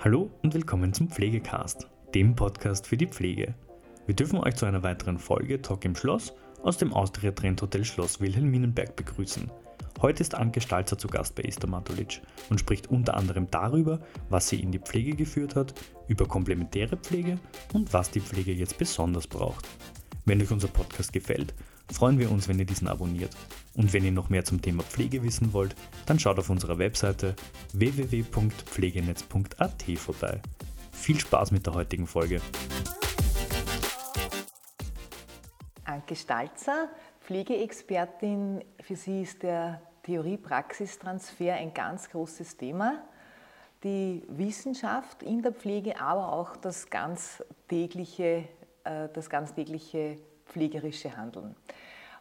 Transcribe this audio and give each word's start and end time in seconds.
Hallo 0.00 0.30
und 0.44 0.54
willkommen 0.54 0.92
zum 0.92 1.08
Pflegecast, 1.08 1.88
dem 2.14 2.36
Podcast 2.36 2.86
für 2.86 2.96
die 2.96 3.08
Pflege. 3.08 3.56
Wir 4.06 4.14
dürfen 4.14 4.38
euch 4.38 4.54
zu 4.54 4.64
einer 4.64 4.84
weiteren 4.84 5.18
Folge 5.18 5.60
Talk 5.60 5.84
im 5.84 5.96
Schloss 5.96 6.32
aus 6.62 6.78
dem 6.78 6.92
Austria 6.92 7.32
Trend 7.32 7.60
Hotel 7.60 7.84
Schloss 7.84 8.20
Wilhelminenberg 8.20 8.94
begrüßen. 8.94 9.50
Heute 10.00 10.22
ist 10.22 10.36
Anke 10.36 10.60
Stalzer 10.60 10.96
zu 10.96 11.08
Gast 11.08 11.34
bei 11.34 11.42
Esther 11.42 11.68
Matulic 11.68 12.22
und 12.48 12.60
spricht 12.60 12.86
unter 12.86 13.16
anderem 13.16 13.50
darüber, 13.50 13.98
was 14.28 14.48
sie 14.48 14.60
in 14.60 14.70
die 14.70 14.78
Pflege 14.78 15.16
geführt 15.16 15.56
hat, 15.56 15.74
über 16.06 16.26
komplementäre 16.26 16.96
Pflege 16.96 17.40
und 17.72 17.92
was 17.92 18.12
die 18.12 18.20
Pflege 18.20 18.52
jetzt 18.52 18.78
besonders 18.78 19.26
braucht. 19.26 19.66
Wenn 20.26 20.40
euch 20.40 20.52
unser 20.52 20.68
Podcast 20.68 21.12
gefällt, 21.12 21.54
freuen 21.92 22.18
wir 22.18 22.30
uns, 22.30 22.48
wenn 22.48 22.58
ihr 22.58 22.64
diesen 22.64 22.88
abonniert. 22.88 23.36
Und 23.74 23.92
wenn 23.92 24.04
ihr 24.04 24.12
noch 24.12 24.28
mehr 24.28 24.44
zum 24.44 24.60
Thema 24.60 24.82
Pflege 24.82 25.22
wissen 25.22 25.52
wollt, 25.52 25.74
dann 26.06 26.18
schaut 26.18 26.38
auf 26.38 26.50
unserer 26.50 26.78
Webseite 26.78 27.34
www.pflegenetz.at 27.72 29.84
vorbei. 29.96 30.40
Viel 30.92 31.20
Spaß 31.20 31.52
mit 31.52 31.66
der 31.66 31.74
heutigen 31.74 32.06
Folge. 32.06 32.40
Anke 35.84 36.16
Stalzer, 36.16 36.88
Pflegeexpertin. 37.20 38.64
Für 38.80 38.96
sie 38.96 39.22
ist 39.22 39.42
der 39.42 39.80
Theorie-Praxistransfer 40.02 41.54
ein 41.54 41.72
ganz 41.72 42.10
großes 42.10 42.56
Thema. 42.56 43.04
Die 43.84 44.24
Wissenschaft 44.28 45.22
in 45.22 45.42
der 45.42 45.52
Pflege, 45.52 46.00
aber 46.00 46.32
auch 46.32 46.56
das 46.56 46.90
ganz 46.90 47.44
tägliche, 47.68 48.48
äh, 48.84 49.08
das 49.12 49.30
ganz 49.30 49.54
tägliche 49.54 50.18
pflegerische 50.48 51.16
Handeln. 51.16 51.54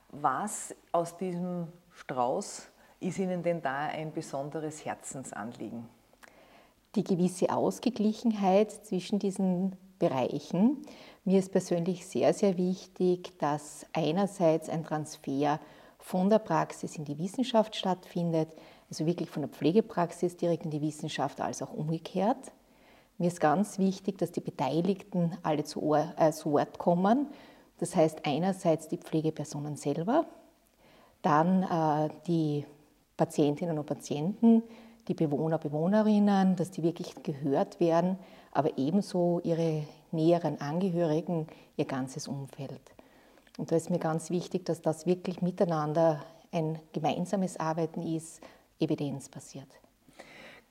Was 0.09 0.75
aus 0.91 1.17
diesem 1.17 1.67
Strauß 1.91 2.67
ist 2.99 3.19
Ihnen 3.19 3.43
denn 3.43 3.61
da 3.61 3.87
ein 3.87 4.13
besonderes 4.13 4.85
Herzensanliegen? 4.85 5.87
Die 6.95 7.03
gewisse 7.03 7.49
Ausgeglichenheit 7.49 8.71
zwischen 8.71 9.19
diesen 9.19 9.75
Bereichen. 9.99 10.81
Mir 11.25 11.39
ist 11.39 11.51
persönlich 11.51 12.05
sehr, 12.05 12.33
sehr 12.33 12.57
wichtig, 12.57 13.37
dass 13.39 13.85
einerseits 13.93 14.69
ein 14.69 14.83
Transfer 14.83 15.59
von 15.99 16.29
der 16.29 16.39
Praxis 16.39 16.95
in 16.95 17.03
die 17.03 17.17
Wissenschaft 17.17 17.75
stattfindet, 17.75 18.49
also 18.89 19.05
wirklich 19.05 19.29
von 19.29 19.41
der 19.41 19.49
Pflegepraxis 19.49 20.37
direkt 20.37 20.65
in 20.65 20.71
die 20.71 20.81
Wissenschaft, 20.81 21.41
als 21.41 21.61
auch 21.61 21.73
umgekehrt. 21.73 22.51
Mir 23.17 23.27
ist 23.27 23.41
ganz 23.41 23.79
wichtig, 23.79 24.17
dass 24.19 24.31
die 24.31 24.41
Beteiligten 24.41 25.35
alle 25.43 25.63
zu, 25.63 25.81
Ohr, 25.81 26.13
äh, 26.17 26.31
Wort 26.45 26.77
kommen. 26.77 27.27
Das 27.79 27.95
heißt 27.95 28.25
einerseits 28.25 28.87
die 28.87 28.97
Pflegepersonen 28.97 29.75
selber, 29.75 30.25
dann 31.21 31.63
äh, 31.63 32.09
die 32.27 32.65
Patientinnen 33.15 33.77
und 33.77 33.85
Patienten, 33.85 34.63
die 35.07 35.13
Bewohner, 35.13 35.57
Bewohnerinnen, 35.57 36.55
dass 36.55 36.71
die 36.71 36.83
wirklich 36.83 37.23
gehört 37.23 37.79
werden, 37.79 38.17
aber 38.51 38.77
ebenso 38.77 39.39
ihre 39.43 39.83
näheren 40.11 40.59
Angehörigen, 40.61 41.47
ihr 41.75 41.85
ganzes 41.85 42.27
Umfeld. 42.27 42.81
Und 43.57 43.71
da 43.71 43.75
ist 43.75 43.89
mir 43.89 43.99
ganz 43.99 44.29
wichtig, 44.29 44.65
dass 44.65 44.81
das 44.81 45.05
wirklich 45.05 45.41
miteinander 45.41 46.23
ein 46.51 46.79
gemeinsames 46.93 47.59
Arbeiten 47.59 48.01
ist, 48.01 48.41
evidenzbasiert. 48.79 49.67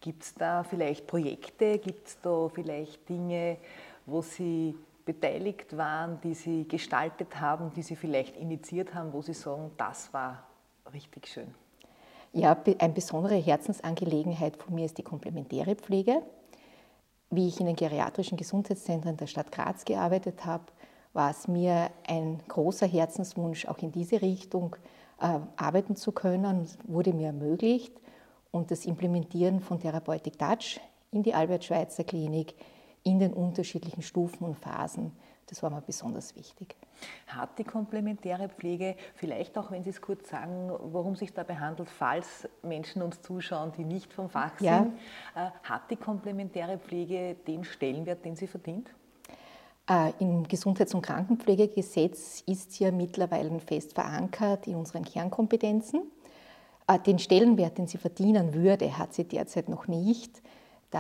Gibt 0.00 0.22
es 0.22 0.34
da 0.34 0.62
vielleicht 0.62 1.06
Projekte, 1.06 1.78
gibt 1.78 2.06
es 2.06 2.20
da 2.20 2.48
vielleicht 2.48 3.08
Dinge, 3.08 3.56
wo 4.04 4.22
Sie 4.22 4.76
beteiligt 5.06 5.76
waren, 5.76 6.20
die 6.20 6.34
Sie 6.34 6.68
gestaltet 6.68 7.40
haben, 7.40 7.72
die 7.74 7.82
Sie 7.82 7.96
vielleicht 7.96 8.36
initiiert 8.36 8.92
haben, 8.94 9.14
wo 9.14 9.22
Sie 9.22 9.32
sagen, 9.32 9.70
das 9.78 10.12
war 10.12 10.44
richtig 10.92 11.28
schön? 11.28 11.54
Ja, 12.32 12.54
eine 12.78 12.92
besondere 12.92 13.36
Herzensangelegenheit 13.36 14.58
von 14.58 14.74
mir 14.74 14.84
ist 14.84 14.98
die 14.98 15.02
komplementäre 15.02 15.76
Pflege. 15.76 16.20
Wie 17.30 17.48
ich 17.48 17.58
in 17.60 17.66
den 17.66 17.76
geriatrischen 17.76 18.36
Gesundheitszentren 18.36 19.16
der 19.16 19.26
Stadt 19.26 19.50
Graz 19.50 19.84
gearbeitet 19.84 20.44
habe, 20.44 20.64
war 21.12 21.30
es 21.30 21.48
mir 21.48 21.90
ein 22.06 22.40
großer 22.46 22.86
Herzenswunsch, 22.86 23.66
auch 23.66 23.78
in 23.78 23.90
diese 23.90 24.20
Richtung 24.20 24.76
äh, 25.20 25.38
arbeiten 25.56 25.96
zu 25.96 26.12
können. 26.12 26.68
Wurde 26.84 27.14
mir 27.14 27.28
ermöglicht. 27.28 27.94
Und 28.50 28.70
das 28.70 28.84
Implementieren 28.84 29.60
von 29.60 29.80
Therapeutik 29.80 30.38
Touch 30.38 30.80
in 31.12 31.22
die 31.22 31.32
Albert-Schweitzer 31.32 32.04
Klinik 32.04 32.54
in 33.06 33.20
den 33.20 33.32
unterschiedlichen 33.32 34.02
Stufen 34.02 34.44
und 34.44 34.56
Phasen, 34.56 35.12
das 35.46 35.62
war 35.62 35.70
mir 35.70 35.80
besonders 35.80 36.34
wichtig. 36.34 36.74
Hat 37.28 37.56
die 37.58 37.64
komplementäre 37.64 38.48
Pflege, 38.48 38.96
vielleicht 39.14 39.56
auch 39.56 39.70
wenn 39.70 39.84
Sie 39.84 39.90
es 39.90 40.00
kurz 40.00 40.28
sagen, 40.28 40.70
worum 40.92 41.14
sich 41.14 41.32
dabei 41.32 41.56
handelt, 41.56 41.88
falls 41.88 42.48
Menschen 42.62 43.00
uns 43.00 43.22
zuschauen, 43.22 43.72
die 43.78 43.84
nicht 43.84 44.12
vom 44.12 44.28
Fach 44.28 44.58
sind, 44.58 44.66
ja. 44.66 44.86
Äh, 45.36 45.50
hat 45.62 45.90
die 45.90 45.96
komplementäre 45.96 46.78
Pflege 46.78 47.36
den 47.46 47.62
Stellenwert, 47.64 48.24
den 48.24 48.34
sie 48.34 48.48
verdient? 48.48 48.90
Äh, 49.88 50.12
Im 50.18 50.48
Gesundheits- 50.48 50.94
und 50.94 51.02
Krankenpflegegesetz 51.02 52.42
ist 52.46 52.80
ja 52.80 52.90
mittlerweile 52.90 53.60
fest 53.60 53.92
verankert 53.92 54.66
in 54.66 54.74
unseren 54.74 55.04
Kernkompetenzen. 55.04 56.10
Äh, 56.88 56.98
den 56.98 57.20
Stellenwert, 57.20 57.78
den 57.78 57.86
sie 57.86 57.98
verdienen 57.98 58.52
würde, 58.52 58.98
hat 58.98 59.14
sie 59.14 59.24
derzeit 59.24 59.68
noch 59.68 59.86
nicht. 59.86 60.42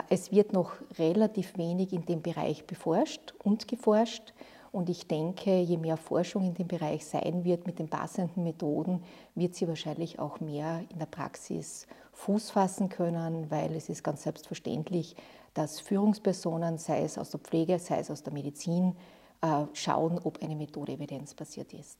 Es 0.08 0.32
wird 0.32 0.52
noch 0.52 0.72
relativ 0.98 1.56
wenig 1.56 1.92
in 1.92 2.04
dem 2.04 2.22
Bereich 2.22 2.66
beforscht 2.66 3.34
und 3.42 3.68
geforscht. 3.68 4.32
Und 4.72 4.90
ich 4.90 5.06
denke, 5.06 5.60
je 5.60 5.78
mehr 5.78 5.96
Forschung 5.96 6.44
in 6.44 6.54
dem 6.54 6.68
Bereich 6.68 7.06
sein 7.06 7.44
wird 7.44 7.66
mit 7.66 7.78
den 7.78 7.88
passenden 7.88 8.44
Methoden, 8.44 9.02
wird 9.34 9.54
sie 9.54 9.66
wahrscheinlich 9.68 10.18
auch 10.18 10.40
mehr 10.40 10.84
in 10.90 10.98
der 10.98 11.06
Praxis 11.06 11.86
Fuß 12.12 12.50
fassen 12.50 12.88
können, 12.88 13.50
weil 13.50 13.74
es 13.74 13.88
ist 13.88 14.04
ganz 14.04 14.24
selbstverständlich, 14.24 15.16
dass 15.54 15.80
Führungspersonen, 15.80 16.76
sei 16.76 17.02
es 17.04 17.16
aus 17.16 17.30
der 17.30 17.40
Pflege, 17.40 17.78
sei 17.78 18.00
es 18.00 18.10
aus 18.10 18.22
der 18.22 18.32
Medizin, 18.32 18.94
äh, 19.40 19.64
schauen, 19.72 20.18
ob 20.22 20.42
eine 20.42 20.56
Methode 20.56 20.92
evidenzbasiert 20.92 21.72
ist. 21.72 21.98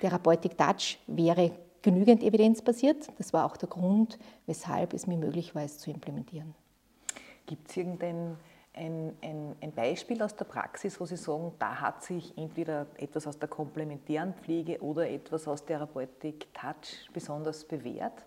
Therapeutik 0.00 0.56
Touch 0.56 0.98
wäre 1.06 1.52
genügend 1.82 2.22
evidenzbasiert. 2.22 3.08
Das 3.18 3.32
war 3.32 3.46
auch 3.46 3.56
der 3.56 3.68
Grund, 3.68 4.18
weshalb 4.46 4.94
es 4.94 5.06
mir 5.06 5.16
möglich 5.16 5.54
war, 5.54 5.62
es 5.62 5.78
zu 5.78 5.90
implementieren. 5.90 6.54
Gibt 7.50 7.68
es 7.68 7.76
irgendein 7.78 8.36
ein, 8.72 9.16
ein, 9.20 9.56
ein, 9.60 9.72
Beispiel 9.72 10.22
aus 10.22 10.36
der 10.36 10.44
Praxis, 10.44 11.00
wo 11.00 11.04
Sie 11.04 11.16
sagen, 11.16 11.50
da 11.58 11.80
hat 11.80 12.04
sich 12.04 12.38
entweder 12.38 12.86
etwas 12.96 13.26
aus 13.26 13.36
der 13.36 13.48
komplementären 13.48 14.34
Pflege 14.34 14.80
oder 14.80 15.10
etwas 15.10 15.48
aus 15.48 15.64
Therapeutik 15.64 16.46
Touch 16.54 17.10
besonders 17.12 17.64
bewährt? 17.64 18.24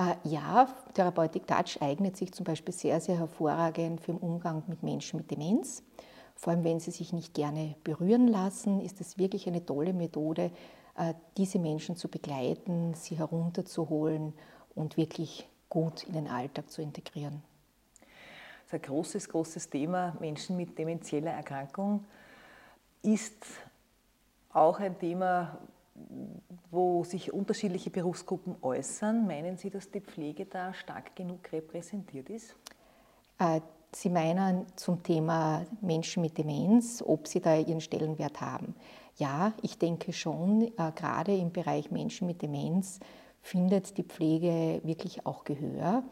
Äh, 0.00 0.14
ja, 0.24 0.66
Therapeutik 0.94 1.46
Touch 1.46 1.82
eignet 1.82 2.16
sich 2.16 2.32
zum 2.32 2.44
Beispiel 2.44 2.72
sehr, 2.72 2.98
sehr 3.02 3.18
hervorragend 3.18 4.00
für 4.00 4.12
den 4.12 4.20
Umgang 4.20 4.62
mit 4.68 4.82
Menschen 4.82 5.18
mit 5.18 5.30
Demenz. 5.30 5.82
Vor 6.34 6.54
allem, 6.54 6.64
wenn 6.64 6.80
sie 6.80 6.90
sich 6.90 7.12
nicht 7.12 7.34
gerne 7.34 7.76
berühren 7.84 8.28
lassen, 8.28 8.80
ist 8.80 9.02
es 9.02 9.18
wirklich 9.18 9.46
eine 9.46 9.66
tolle 9.66 9.92
Methode, 9.92 10.50
äh, 10.96 11.12
diese 11.36 11.58
Menschen 11.58 11.96
zu 11.96 12.08
begleiten, 12.08 12.94
sie 12.94 13.18
herunterzuholen 13.18 14.32
und 14.74 14.96
wirklich 14.96 15.46
gut 15.68 16.04
in 16.04 16.14
den 16.14 16.28
Alltag 16.28 16.70
zu 16.70 16.80
integrieren. 16.80 17.42
Das 18.66 18.72
ist 18.72 18.84
ein 18.84 18.92
großes, 18.92 19.28
großes 19.28 19.70
Thema. 19.70 20.16
Menschen 20.18 20.56
mit 20.56 20.76
demenzieller 20.76 21.30
Erkrankung 21.30 22.04
ist 23.00 23.46
auch 24.52 24.80
ein 24.80 24.98
Thema, 24.98 25.56
wo 26.72 27.04
sich 27.04 27.32
unterschiedliche 27.32 27.90
Berufsgruppen 27.90 28.56
äußern. 28.60 29.24
Meinen 29.24 29.56
Sie, 29.56 29.70
dass 29.70 29.88
die 29.92 30.00
Pflege 30.00 30.46
da 30.46 30.74
stark 30.74 31.14
genug 31.14 31.52
repräsentiert 31.52 32.28
ist? 32.28 32.56
Äh, 33.38 33.60
sie 33.92 34.10
meinen 34.10 34.66
zum 34.74 35.00
Thema 35.00 35.64
Menschen 35.80 36.22
mit 36.22 36.36
Demenz, 36.36 37.04
ob 37.06 37.28
sie 37.28 37.40
da 37.40 37.56
ihren 37.56 37.80
Stellenwert 37.80 38.40
haben. 38.40 38.74
Ja, 39.16 39.52
ich 39.62 39.78
denke 39.78 40.12
schon, 40.12 40.72
äh, 40.76 40.92
gerade 40.96 41.36
im 41.36 41.52
Bereich 41.52 41.92
Menschen 41.92 42.26
mit 42.26 42.42
Demenz 42.42 42.98
findet 43.42 43.96
die 43.96 44.02
Pflege 44.02 44.80
wirklich 44.82 45.24
auch 45.24 45.44
Gehör 45.44 46.02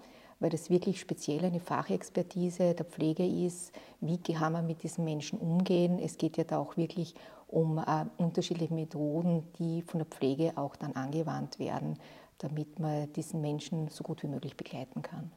weil 0.44 0.50
das 0.50 0.68
wirklich 0.68 1.00
speziell 1.00 1.42
eine 1.42 1.58
Fachexpertise 1.58 2.74
der 2.74 2.84
Pflege 2.84 3.24
ist. 3.24 3.72
Wie 4.02 4.18
kann 4.18 4.52
man 4.52 4.66
mit 4.66 4.82
diesen 4.82 5.02
Menschen 5.02 5.38
umgehen? 5.38 5.98
Es 5.98 6.18
geht 6.18 6.36
ja 6.36 6.44
da 6.44 6.58
auch 6.58 6.76
wirklich 6.76 7.14
um 7.48 7.78
äh, 7.78 8.04
unterschiedliche 8.18 8.74
Methoden, 8.74 9.50
die 9.58 9.80
von 9.80 10.00
der 10.00 10.06
Pflege 10.06 10.52
auch 10.56 10.76
dann 10.76 10.92
angewandt 10.96 11.58
werden, 11.58 11.98
damit 12.36 12.78
man 12.78 13.10
diesen 13.14 13.40
Menschen 13.40 13.88
so 13.88 14.04
gut 14.04 14.22
wie 14.22 14.26
möglich 14.26 14.54
begleiten 14.54 15.00
kann. 15.00 15.32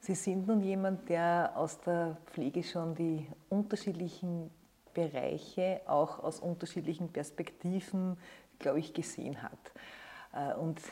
Sie 0.00 0.14
sind 0.14 0.46
nun 0.46 0.60
jemand, 0.60 1.08
der 1.08 1.52
aus 1.54 1.80
der 1.80 2.18
Pflege 2.26 2.62
schon 2.62 2.94
die 2.94 3.26
unterschiedlichen 3.48 4.50
Bereiche 4.92 5.80
auch 5.86 6.22
aus 6.22 6.38
unterschiedlichen 6.38 7.08
Perspektiven, 7.08 8.18
glaube 8.58 8.80
ich, 8.80 8.92
gesehen 8.92 9.42
hat. 9.42 9.72
Äh, 10.34 10.54
und 10.58 10.82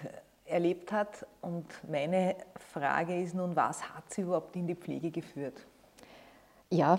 erlebt 0.50 0.93
hat. 0.93 1.26
Und 1.41 1.67
meine 1.88 2.37
Frage 2.73 3.23
ist 3.23 3.35
nun, 3.35 3.55
was 3.56 3.82
hat 3.94 4.12
sie 4.12 4.23
überhaupt 4.23 4.56
in 4.56 4.67
die 4.67 4.75
Pflege 4.75 5.11
geführt? 5.11 5.67
Ja, 6.70 6.99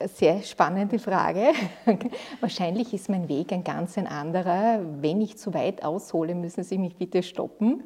sehr 0.00 0.42
spannende 0.42 0.98
Frage. 0.98 1.52
Wahrscheinlich 2.40 2.94
ist 2.94 3.08
mein 3.08 3.28
Weg 3.28 3.52
ein 3.52 3.64
ganz 3.64 3.98
ein 3.98 4.06
anderer. 4.06 4.80
Wenn 5.00 5.20
ich 5.20 5.36
zu 5.36 5.52
weit 5.54 5.84
aushole, 5.84 6.34
müssen 6.34 6.62
Sie 6.62 6.78
mich 6.78 6.96
bitte 6.96 7.22
stoppen. 7.22 7.82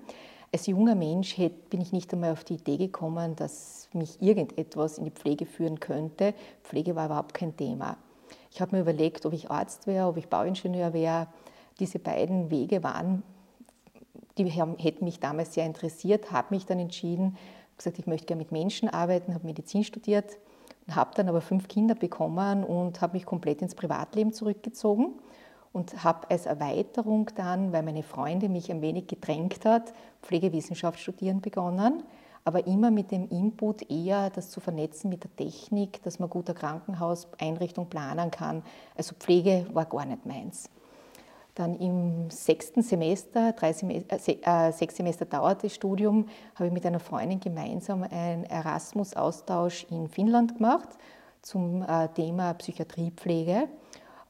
Als 0.53 0.67
junger 0.67 0.95
Mensch 0.95 1.37
bin 1.37 1.81
ich 1.81 1.93
nicht 1.93 2.13
einmal 2.13 2.33
auf 2.33 2.45
die 2.45 2.55
Idee 2.55 2.79
gekommen, 2.79 3.37
dass 3.37 3.89
mich 3.93 4.21
irgendetwas 4.21 4.99
in 4.99 5.05
die 5.05 5.11
Pflege 5.11 5.47
führen 5.47 5.79
könnte. 5.79 6.35
Pflege 6.63 6.97
war 6.97 7.07
überhaupt 7.07 7.35
kein 7.35 7.57
Thema. 7.57 7.97
Ich 8.51 8.61
habe 8.61 8.77
mir 8.77 8.83
überlegt, 8.83 9.25
ob 9.27 9.33
ich 9.33 9.51
Arzt 9.51 9.87
wäre, 9.87 10.07
ob 10.09 10.17
ich 10.17 10.29
Bauingenieur 10.29 10.93
wäre. 10.93 11.29
Diese 11.81 11.99
beiden 11.99 12.51
Wege 12.51 12.83
waren, 12.83 13.23
die 14.45 14.51
hätten 14.51 15.05
mich 15.05 15.21
damals 15.21 15.55
sehr 15.55 15.67
interessiert, 15.67 16.33
habe 16.33 16.55
mich 16.55 16.67
dann 16.67 16.79
entschieden, 16.79 17.37
gesagt, 17.77 17.99
ich 17.99 18.07
möchte 18.07 18.27
gerne 18.27 18.43
mit 18.43 18.53
Menschen 18.53 18.89
arbeiten, 18.89 19.35
habe 19.35 19.47
Medizin 19.47 19.85
studiert, 19.85 20.39
habe 20.91 21.11
dann 21.15 21.29
aber 21.29 21.41
fünf 21.41 21.69
Kinder 21.69 21.95
bekommen 21.95 22.65
und 22.65 23.01
habe 23.01 23.15
mich 23.15 23.27
komplett 23.27 23.63
ins 23.63 23.75
Privatleben 23.75 24.33
zurückgezogen 24.33 25.15
und 25.73 26.03
habe 26.03 26.31
als 26.31 26.47
Erweiterung 26.47 27.31
dann, 27.35 27.73
weil 27.73 27.83
meine 27.83 28.03
Freundin 28.03 28.53
mich 28.53 28.71
ein 28.71 28.83
wenig 28.83 29.07
gedrängt 29.07 29.65
hat, 29.65 29.93
Pflegewissenschaft 30.23 30.99
studieren 30.99 31.41
begonnen, 31.41 32.03
aber 32.45 32.67
immer 32.67 32.91
mit 32.91 33.11
dem 33.11 33.29
Input 33.29 33.91
eher 33.91 34.31
das 34.31 34.51
zu 34.51 34.61
vernetzen 34.61 35.11
mit 35.11 35.25
der 35.25 35.37
Technik, 35.37 36.03
dass 36.03 36.19
man 36.19 36.31
gut 36.31 36.49
eine 36.49 36.59
Krankenhauseinrichtung 36.59 37.89
planen 37.89 38.31
kann. 38.31 38.63
Also 38.97 39.15
Pflege 39.19 39.67
war 39.73 39.85
gar 39.85 40.07
nicht 40.07 40.25
meins. 40.25 40.71
Dann 41.59 41.75
im 41.81 42.31
sechsten 42.31 42.83
Semester, 42.83 43.53
Semester 43.73 44.17
äh, 44.17 44.71
sechs 44.71 44.95
Semester 44.95 45.25
dauert 45.25 45.65
das 45.65 45.75
Studium, 45.75 46.29
habe 46.55 46.69
ich 46.69 46.73
mit 46.73 46.87
einer 46.87 47.01
Freundin 47.01 47.41
gemeinsam 47.41 48.05
einen 48.05 48.45
Erasmus-Austausch 48.45 49.85
in 49.91 50.07
Finnland 50.07 50.57
gemacht 50.57 50.89
zum 51.43 51.83
äh, 51.83 52.07
Thema 52.11 52.55
Psychiatriepflege. 52.55 53.67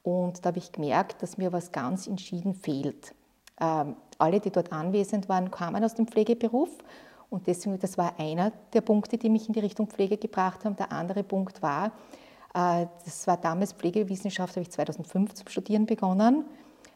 Und 0.02 0.42
da 0.42 0.48
habe 0.48 0.58
ich 0.58 0.72
gemerkt, 0.72 1.22
dass 1.22 1.36
mir 1.36 1.52
was 1.52 1.70
ganz 1.70 2.06
entschieden 2.06 2.54
fehlt. 2.54 3.14
Ähm, 3.60 3.96
alle, 4.16 4.40
die 4.40 4.50
dort 4.50 4.72
anwesend 4.72 5.28
waren, 5.28 5.50
kamen 5.50 5.84
aus 5.84 5.96
dem 5.96 6.06
Pflegeberuf. 6.06 6.70
Und 7.28 7.46
deswegen, 7.46 7.78
das 7.78 7.98
war 7.98 8.18
einer 8.18 8.52
der 8.72 8.80
Punkte, 8.80 9.18
die 9.18 9.28
mich 9.28 9.48
in 9.48 9.52
die 9.52 9.60
Richtung 9.60 9.86
Pflege 9.88 10.16
gebracht 10.16 10.64
haben. 10.64 10.76
Der 10.76 10.92
andere 10.92 11.24
Punkt 11.24 11.60
war, 11.60 11.92
äh, 12.54 12.86
das 13.04 13.26
war 13.26 13.36
damals 13.36 13.74
Pflegewissenschaft, 13.74 14.56
habe 14.56 14.62
ich 14.62 14.70
2005 14.70 15.34
zum 15.34 15.48
Studieren 15.48 15.84
begonnen. 15.84 16.46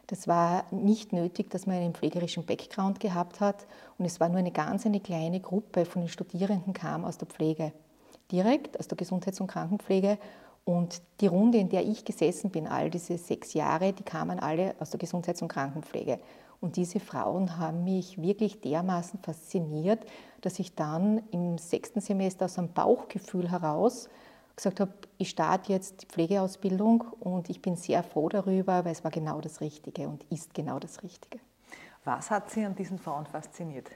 Das 0.07 0.27
war 0.27 0.65
nicht 0.71 1.13
nötig, 1.13 1.49
dass 1.49 1.65
man 1.65 1.77
einen 1.77 1.93
pflegerischen 1.93 2.45
Background 2.45 2.99
gehabt 2.99 3.39
hat. 3.39 3.65
Und 3.97 4.05
es 4.05 4.19
war 4.19 4.29
nur 4.29 4.39
eine 4.39 4.51
ganz 4.51 4.85
eine 4.85 4.99
kleine 4.99 5.39
Gruppe 5.39 5.85
von 5.85 6.01
den 6.01 6.09
Studierenden 6.09 6.73
kam 6.73 7.05
aus 7.05 7.17
der 7.17 7.27
Pflege. 7.27 7.71
Direkt 8.31 8.79
aus 8.79 8.87
der 8.87 8.97
Gesundheits- 8.97 9.39
und 9.39 9.47
Krankenpflege 9.47 10.17
und 10.65 11.01
die 11.19 11.27
Runde, 11.27 11.57
in 11.57 11.69
der 11.69 11.85
ich 11.85 12.05
gesessen 12.05 12.49
bin, 12.49 12.67
all 12.67 12.89
diese 12.89 13.17
sechs 13.17 13.53
Jahre, 13.53 13.93
die 13.93 14.03
kamen 14.03 14.39
alle 14.39 14.75
aus 14.79 14.91
der 14.91 14.99
Gesundheits- 14.99 15.41
und 15.41 15.49
Krankenpflege. 15.49 16.19
Und 16.61 16.77
diese 16.77 17.01
Frauen 17.01 17.57
haben 17.57 17.83
mich 17.83 18.21
wirklich 18.21 18.61
dermaßen 18.61 19.19
fasziniert, 19.19 19.99
dass 20.39 20.59
ich 20.59 20.75
dann 20.75 21.21
im 21.31 21.57
sechsten 21.57 21.99
Semester 21.99 22.45
aus 22.45 22.57
einem 22.57 22.71
Bauchgefühl 22.71 23.51
heraus 23.51 24.07
gesagt 24.55 24.79
habe, 24.79 24.93
ich 25.17 25.29
starte 25.29 25.71
jetzt 25.71 26.01
die 26.01 26.05
Pflegeausbildung 26.05 27.01
und 27.19 27.49
ich 27.49 27.61
bin 27.61 27.75
sehr 27.75 28.03
froh 28.03 28.29
darüber, 28.29 28.85
weil 28.85 28.91
es 28.91 29.03
war 29.03 29.11
genau 29.11 29.41
das 29.41 29.61
Richtige 29.61 30.07
und 30.07 30.23
ist 30.29 30.53
genau 30.53 30.79
das 30.79 31.03
Richtige. 31.03 31.39
Was 32.03 32.29
hat 32.29 32.49
Sie 32.49 32.65
an 32.65 32.75
diesen 32.75 32.99
Frauen 32.99 33.25
fasziniert? 33.25 33.89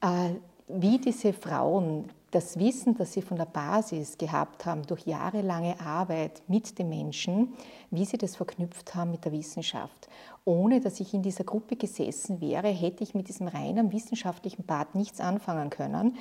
Äh, 0.00 0.34
wie 0.68 0.98
diese 0.98 1.32
Frauen 1.32 2.10
das 2.30 2.58
Wissen, 2.58 2.96
das 2.96 3.12
sie 3.12 3.22
von 3.22 3.36
der 3.36 3.46
Basis 3.46 4.16
gehabt 4.16 4.64
haben, 4.64 4.86
durch 4.86 5.06
jahrelange 5.06 5.80
Arbeit 5.80 6.42
mit 6.46 6.78
den 6.78 6.88
Menschen, 6.88 7.54
wie 7.90 8.04
sie 8.04 8.18
das 8.18 8.36
verknüpft 8.36 8.94
haben 8.94 9.10
mit 9.10 9.24
der 9.24 9.32
Wissenschaft. 9.32 10.08
Ohne 10.44 10.80
dass 10.80 11.00
ich 11.00 11.12
in 11.12 11.22
dieser 11.22 11.44
Gruppe 11.44 11.76
gesessen 11.76 12.40
wäre, 12.40 12.68
hätte 12.68 13.02
ich 13.02 13.14
mit 13.14 13.28
diesem 13.28 13.48
reinen 13.48 13.92
wissenschaftlichen 13.92 14.64
Part 14.64 14.94
nichts 14.94 15.20
anfangen 15.20 15.70
können 15.70 16.16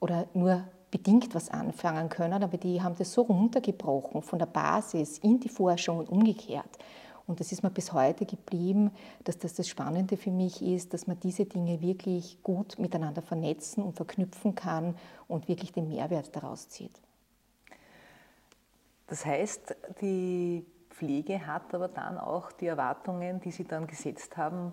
oder 0.00 0.26
nur 0.34 0.64
bedingt 0.92 1.34
was 1.34 1.50
anfangen 1.50 2.08
können, 2.08 2.44
aber 2.44 2.58
die 2.58 2.80
haben 2.80 2.94
das 2.96 3.12
so 3.12 3.22
runtergebrochen 3.22 4.22
von 4.22 4.38
der 4.38 4.46
Basis 4.46 5.18
in 5.18 5.40
die 5.40 5.48
Forschung 5.48 5.98
und 5.98 6.08
umgekehrt. 6.08 6.78
Und 7.26 7.40
das 7.40 7.50
ist 7.50 7.62
mir 7.62 7.70
bis 7.70 7.92
heute 7.92 8.26
geblieben, 8.26 8.90
dass 9.24 9.38
das 9.38 9.54
das 9.54 9.66
Spannende 9.68 10.16
für 10.16 10.30
mich 10.30 10.60
ist, 10.60 10.92
dass 10.92 11.06
man 11.06 11.18
diese 11.18 11.46
Dinge 11.46 11.80
wirklich 11.80 12.42
gut 12.42 12.78
miteinander 12.78 13.22
vernetzen 13.22 13.82
und 13.82 13.96
verknüpfen 13.96 14.54
kann 14.54 14.96
und 15.28 15.48
wirklich 15.48 15.72
den 15.72 15.88
Mehrwert 15.88 16.34
daraus 16.36 16.68
zieht. 16.68 17.00
Das 19.06 19.24
heißt, 19.24 19.74
die 20.00 20.66
Pflege 20.90 21.46
hat 21.46 21.74
aber 21.74 21.88
dann 21.88 22.18
auch 22.18 22.52
die 22.52 22.66
Erwartungen, 22.66 23.40
die 23.40 23.50
Sie 23.50 23.64
dann 23.64 23.86
gesetzt 23.86 24.36
haben, 24.36 24.72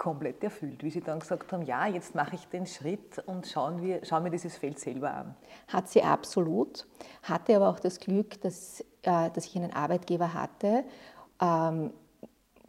komplett 0.00 0.42
erfüllt, 0.42 0.82
wie 0.82 0.88
Sie 0.88 1.02
dann 1.02 1.20
gesagt 1.20 1.52
haben, 1.52 1.62
ja, 1.62 1.86
jetzt 1.86 2.14
mache 2.14 2.34
ich 2.34 2.48
den 2.48 2.64
Schritt 2.64 3.18
und 3.26 3.46
schauen 3.46 3.82
wir, 3.82 4.02
schauen 4.02 4.24
wir 4.24 4.30
dieses 4.30 4.56
Feld 4.56 4.78
selber 4.78 5.12
an. 5.12 5.36
Hat 5.68 5.90
sie 5.90 6.02
absolut, 6.02 6.86
hatte 7.22 7.54
aber 7.54 7.68
auch 7.68 7.78
das 7.78 8.00
Glück, 8.00 8.40
dass, 8.40 8.80
äh, 9.02 9.30
dass 9.30 9.44
ich 9.44 9.54
einen 9.56 9.74
Arbeitgeber 9.74 10.32
hatte 10.32 10.84
ähm, 11.38 11.92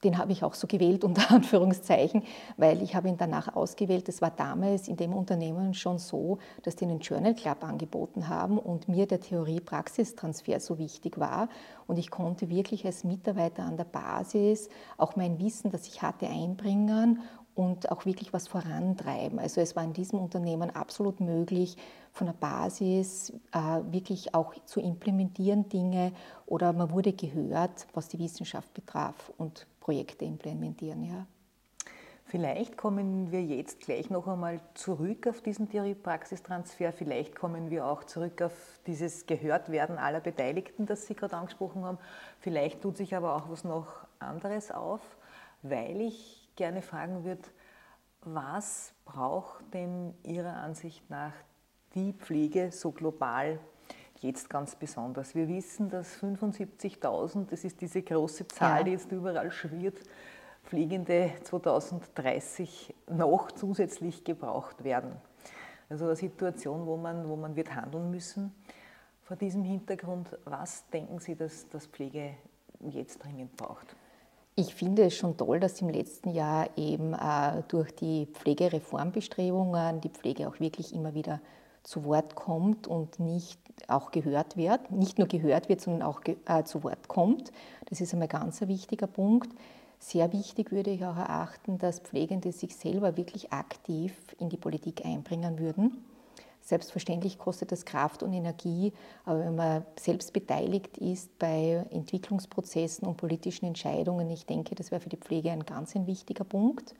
den 0.04 0.18
habe 0.18 0.32
ich 0.32 0.44
auch 0.44 0.54
so 0.54 0.68
gewählt, 0.68 1.04
unter 1.12 1.32
Anführungszeichen, 1.32 2.24
weil 2.58 2.82
ich 2.82 2.96
habe 2.96 3.10
ihn 3.10 3.18
danach 3.18 3.56
ausgewählt. 3.56 4.10
Es 4.10 4.22
war 4.22 4.32
damals 4.32 4.88
in 4.88 4.98
dem 4.98 5.14
Unternehmen 5.14 5.74
schon 5.74 5.98
so, 5.98 6.40
dass 6.64 6.76
die 6.76 6.86
einen 6.86 7.00
Journal 7.00 7.36
Club 7.36 7.64
angeboten 7.64 8.28
haben 8.28 8.58
und 8.58 8.88
mir 8.88 9.08
der 9.08 9.20
Theorie-Praxistransfer 9.20 10.60
so 10.60 10.78
wichtig 10.78 11.20
war. 11.20 11.50
Und 11.88 11.98
ich 11.98 12.10
konnte 12.10 12.50
wirklich 12.50 12.86
als 12.86 13.04
Mitarbeiter 13.04 13.64
an 13.64 13.78
der 13.78 13.84
Basis 13.86 14.70
auch 14.98 15.16
mein 15.16 15.40
Wissen, 15.40 15.72
das 15.72 15.88
ich 15.88 16.02
hatte, 16.02 16.28
einbringen 16.28 17.20
und 17.56 17.92
auch 17.92 18.06
wirklich 18.06 18.34
was 18.34 18.48
vorantreiben. 18.48 19.40
Also 19.40 19.62
es 19.62 19.76
war 19.76 19.84
in 19.84 19.94
diesem 19.94 20.20
Unternehmen 20.20 20.70
absolut 20.70 21.20
möglich, 21.20 21.78
von 22.14 22.28
der 22.28 22.34
Basis 22.34 23.32
äh, 23.54 23.60
wirklich 23.92 24.34
auch 24.34 24.54
zu 24.66 24.80
implementieren 24.82 25.70
Dinge 25.70 26.12
oder 26.46 26.74
man 26.74 26.92
wurde 26.92 27.14
gehört, 27.14 27.88
was 27.94 28.08
die 28.08 28.20
Wissenschaft 28.20 28.74
betraf 28.74 29.32
und 29.38 29.68
Projekte 29.80 30.26
implementieren. 30.26 31.04
Ja. 31.04 31.26
Vielleicht 32.32 32.78
kommen 32.78 33.30
wir 33.32 33.44
jetzt 33.44 33.82
gleich 33.82 34.10
noch 34.10 34.26
einmal 34.26 34.62
zurück 34.74 35.28
auf 35.28 35.42
diesen 35.42 35.70
Theorie-Praxistransfer. 35.70 36.94
Vielleicht 36.94 37.36
kommen 37.36 37.70
wir 37.70 37.86
auch 37.86 38.06
zurück 38.06 38.42
auf 38.42 38.54
dieses 38.88 39.26
Gehörtwerden 39.26 39.98
aller 39.98 40.22
Beteiligten, 40.22 40.86
das 40.86 41.08
Sie 41.08 41.14
gerade 41.14 41.36
angesprochen 41.36 41.84
haben. 41.84 41.98
Vielleicht 42.40 42.82
tut 42.82 42.96
sich 42.96 43.14
aber 43.18 43.36
auch 43.36 43.50
was 43.50 43.66
noch 43.66 44.08
anderes 44.20 44.72
auf, 44.72 45.02
weil 45.62 46.00
ich 46.00 46.41
gerne 46.62 46.84
fragen 46.84 47.24
würde, 47.24 47.42
was 48.22 48.94
braucht 49.04 49.64
denn 49.74 50.14
Ihrer 50.22 50.58
Ansicht 50.58 51.10
nach 51.10 51.34
die 51.96 52.14
Pflege 52.14 52.72
so 52.72 52.92
global 52.92 53.60
jetzt 54.20 54.48
ganz 54.48 54.76
besonders? 54.76 55.34
Wir 55.34 55.48
wissen, 55.48 55.90
dass 55.90 56.22
75.000, 56.22 57.48
das 57.50 57.64
ist 57.64 57.82
diese 57.82 58.04
große 58.04 58.48
Zahl, 58.48 58.78
ja. 58.78 58.84
die 58.84 58.92
jetzt 58.92 59.12
überall 59.12 59.50
schwirrt, 59.50 60.04
Pflegende 60.64 61.32
2030 61.42 62.94
noch 63.10 63.52
zusätzlich 63.54 64.24
gebraucht 64.24 64.84
werden. 64.84 65.14
Also 65.90 66.06
eine 66.06 66.16
Situation, 66.16 66.86
wo 66.86 66.96
man, 66.96 67.28
wo 67.28 67.36
man 67.36 67.56
wird 67.56 67.74
handeln 67.74 68.12
müssen. 68.12 68.54
Vor 69.24 69.36
diesem 69.36 69.64
Hintergrund, 69.64 70.38
was 70.46 70.88
denken 70.90 71.18
Sie, 71.18 71.36
dass 71.36 71.68
das 71.70 71.88
Pflege 71.88 72.36
jetzt 72.82 73.24
dringend 73.24 73.58
braucht? 73.58 73.96
Ich 74.56 74.76
finde 74.76 75.06
es 75.06 75.16
schon 75.16 75.38
toll, 75.38 75.62
dass 75.62 75.82
im 75.82 75.90
letzten 75.90 76.32
Jahr 76.32 76.70
eben 76.76 77.14
äh, 77.14 77.64
durch 77.70 77.96
die 77.96 78.26
Pflegereformbestrebungen 78.26 80.02
die 80.02 80.10
Pflege 80.10 80.50
auch 80.50 80.60
wirklich 80.60 80.94
immer 80.94 81.14
wieder 81.14 81.40
zu 81.84 82.04
Wort 82.04 82.36
kommt 82.36 82.86
und 82.86 83.20
nicht 83.20 83.60
auch 83.88 84.12
gehört 84.12 84.58
wird, 84.58 84.92
nicht 84.92 85.18
nur 85.18 85.28
gehört 85.28 85.70
wird, 85.70 85.80
sondern 85.80 86.04
auch 86.04 86.22
äh, 86.26 86.64
zu 86.66 86.84
Wort 86.84 87.08
kommt. 87.08 87.52
Das 87.90 88.02
ist 88.02 88.14
einmal 88.14 88.28
ganz 88.28 88.62
ein 88.62 88.68
wichtiger 88.68 89.08
Punkt. 89.08 89.50
Sehr 90.00 90.34
wichtig 90.34 90.72
würde 90.72 90.90
ich 90.90 91.06
auch 91.06 91.18
erachten, 91.18 91.78
dass 91.78 92.00
Pflegende 92.00 92.52
sich 92.52 92.76
selber 92.76 93.16
wirklich 93.18 93.54
aktiv 93.54 94.14
in 94.38 94.50
die 94.50 94.58
Politik 94.58 95.06
einbringen 95.06 95.60
würden. 95.60 96.04
Selbstverständlich 96.62 97.40
kostet 97.40 97.72
das 97.72 97.86
Kraft 97.86 98.22
und 98.22 98.34
Energie, 98.34 98.94
aber 99.26 99.40
wenn 99.40 99.56
man 99.56 99.86
selbst 100.00 100.32
beteiligt 100.32 100.98
ist 101.00 101.38
bei 101.40 101.86
Entwicklungsprozessen 101.90 103.08
und 103.08 103.18
politischen 103.18 103.66
Entscheidungen, 103.66 104.30
ich 104.30 104.46
denke, 104.46 104.76
das 104.76 104.92
wäre 104.92 105.02
für 105.02 105.10
die 105.10 105.18
Pflege 105.18 105.52
ein 105.52 105.66
ganz 105.66 105.96
ein 105.96 106.06
wichtiger 106.06 106.44
Punkt, 106.44 106.94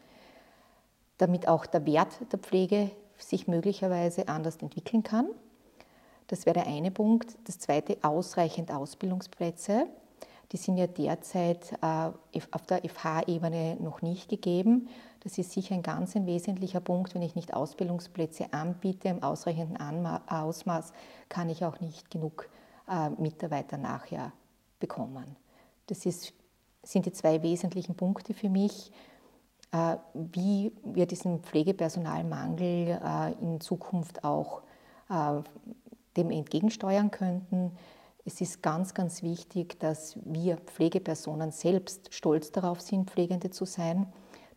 damit 1.20 1.48
auch 1.48 1.68
der 1.68 1.86
Wert 1.86 2.20
der 2.32 2.40
Pflege 2.40 2.90
sich 3.18 3.48
möglicherweise 3.48 4.28
anders 4.28 4.58
entwickeln 4.58 5.04
kann. 5.04 5.28
Das 6.28 6.46
wäre 6.46 6.56
der 6.56 6.68
eine 6.68 6.92
Punkt. 6.92 7.38
Das 7.46 7.60
zweite, 7.60 7.98
ausreichend 8.02 8.72
Ausbildungsplätze. 8.72 9.86
Die 10.52 10.58
sind 10.58 10.78
ja 10.78 10.88
derzeit 10.88 11.74
äh, 11.82 12.12
auf 12.52 12.66
der 12.68 12.82
FH-Ebene 12.90 13.78
noch 13.80 14.02
nicht 14.02 14.30
gegeben. 14.30 14.90
Das 15.22 15.38
ist 15.38 15.52
sicher 15.52 15.76
ein 15.76 15.84
ganz 15.84 16.16
ein 16.16 16.26
wesentlicher 16.26 16.82
Punkt. 16.82 17.14
Wenn 17.16 17.22
ich 17.22 17.36
nicht 17.36 17.54
Ausbildungsplätze 17.54 18.54
anbiete 18.54 19.08
im 19.08 19.24
ausreichenden 19.24 20.08
Ausmaß, 20.28 20.94
kann 21.30 21.50
ich 21.50 21.64
auch 21.64 21.80
nicht 21.80 22.10
genug 22.12 22.50
äh, 22.90 23.10
Mitarbeiter 23.12 23.78
nachher 23.78 24.34
bekommen. 24.80 25.36
Das 25.88 26.06
ist, 26.06 26.34
sind 26.84 27.06
die 27.06 27.14
zwei 27.14 27.44
wesentlichen 27.44 27.96
Punkte 27.96 28.34
für 28.34 28.50
mich. 28.50 28.92
äh, 29.72 29.98
wie 30.14 30.72
wir 30.84 31.06
diesen 31.06 31.40
Pflegepersonalmangel 31.40 33.00
äh, 33.04 33.32
in 33.42 33.62
Zukunft 33.62 34.24
auch 34.24 34.62
äh, 35.10 35.42
dem 36.18 36.32
entgegensteuern 36.32 37.12
könnten. 37.12 37.72
Es 38.26 38.42
ist 38.42 38.62
ganz, 38.62 38.94
ganz 38.94 39.24
wichtig, 39.24 39.80
dass 39.80 40.18
wir 40.24 40.58
Pflegepersonen 40.58 41.52
selbst 41.52 42.14
stolz 42.14 42.52
darauf 42.52 42.82
sind, 42.82 43.10
Pflegende 43.10 43.50
zu 43.50 43.66
sein, 43.66 44.12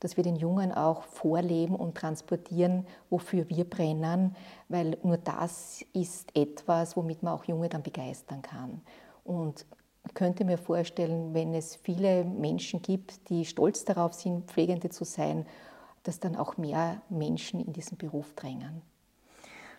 dass 0.05 0.19
wir 0.19 0.23
den 0.23 0.37
Jungen 0.37 0.71
auch 0.71 1.03
vorleben 1.05 1.75
und 1.75 1.95
transportieren, 1.95 2.87
wofür 3.09 3.49
wir 3.49 3.65
brennen, 3.65 4.37
weil 4.69 4.99
nur 5.03 5.17
das 5.17 5.83
ist 5.95 6.37
etwas, 6.37 6.95
womit 6.95 7.23
man 7.23 7.33
auch 7.33 7.45
Junge 7.45 7.71
dann 7.71 7.83
begeistern 7.83 8.43
kann. 8.43 8.83
Und 9.25 9.65
ich 10.07 10.13
könnte 10.13 10.45
mir 10.45 10.59
vorstellen, 10.59 11.33
wenn 11.33 11.55
es 11.55 11.77
viele 11.77 12.23
Menschen 12.27 12.83
gibt, 12.83 13.31
die 13.31 13.47
stolz 13.47 13.87
darauf 13.87 14.13
sind, 14.13 14.51
Pflegende 14.51 14.91
zu 14.91 15.05
sein, 15.05 15.47
dass 16.03 16.21
dann 16.21 16.37
auch 16.37 16.59
mehr 16.59 17.01
Menschen 17.09 17.59
in 17.61 17.73
diesen 17.73 17.97
Beruf 17.97 18.35
drängen. 18.35 18.83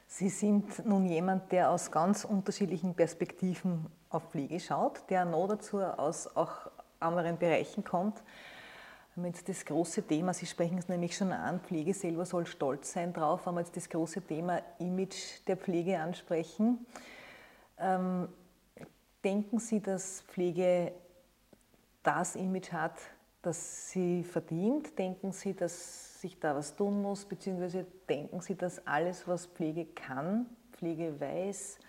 Sie 0.08 0.30
sind 0.30 0.88
nun 0.88 1.06
jemand, 1.06 1.52
der 1.52 1.70
aus 1.70 1.92
ganz 1.92 2.26
unterschiedlichen 2.26 2.96
Perspektiven 2.96 3.86
auf 4.10 4.24
Pflege 4.32 4.60
schaut, 4.60 5.08
der 5.12 5.24
noch 5.24 5.46
dazu 5.50 5.82
aus 5.82 6.36
auch 6.36 6.72
anderen 7.00 7.38
Bereichen 7.38 7.84
kommt. 7.84 8.24
Wenn 9.16 9.24
wir 9.24 9.30
jetzt 9.30 9.48
das 9.48 9.66
große 9.66 10.04
Thema, 10.04 10.34
Sie 10.34 10.46
sprechen 10.46 10.78
es 10.78 10.90
nämlich 10.90 11.16
schon 11.16 11.32
an, 11.32 11.62
Pflege 11.62 11.94
selber 11.94 12.26
soll 12.26 12.46
stolz 12.46 12.92
sein 12.94 13.14
drauf, 13.14 13.48
wenn 13.48 13.56
wir 13.56 13.62
jetzt 13.62 13.76
das 13.76 13.90
große 13.90 14.22
Thema 14.22 14.62
Image 14.80 15.40
der 15.48 15.58
Pflege 15.58 16.00
ansprechen. 16.00 16.86
Ähm, 17.80 18.28
Denken 19.26 19.58
Sie, 19.58 19.82
dass 19.82 20.22
Pflege 20.22 20.92
das 22.04 22.36
Image 22.36 22.72
hat, 22.72 22.94
das 23.42 23.90
sie 23.90 24.24
verdient? 24.24 25.00
Denken 25.00 25.32
Sie, 25.32 25.56
dass 25.56 26.22
sich 26.22 26.40
da 26.40 26.56
was 26.56 26.76
tun 26.76 27.02
muss? 27.02 27.26
Beziehungsweise 27.26 27.88
denken 28.08 28.40
Sie, 28.42 28.54
dass 28.54 28.86
alles, 28.86 29.28
was 29.28 29.48
Pflege 29.48 29.86
kann, 29.86 30.46
Pflege 30.74 31.20
weiß, 31.20 31.80